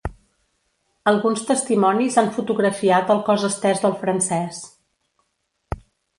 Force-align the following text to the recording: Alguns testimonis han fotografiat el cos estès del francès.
Alguns 1.11 1.43
testimonis 1.49 2.17
han 2.21 2.31
fotografiat 2.39 3.13
el 3.17 3.23
cos 3.29 3.47
estès 3.51 3.83
del 3.85 3.95
francès. 4.01 4.65